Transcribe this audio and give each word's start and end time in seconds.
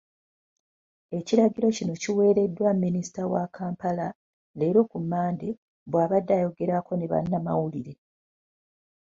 Ekiragiro 1.17 1.67
kino 1.77 1.93
kiweereddwa 2.01 2.69
Minisita 2.83 3.23
wa 3.33 3.43
Kampala, 3.55 4.07
leero 4.57 4.81
ku 4.91 4.97
Mmande, 5.03 5.49
bw'abadde 5.89 6.31
ayogerako 6.37 6.91
ne 6.97 7.05
bannamawulire. 7.11 7.93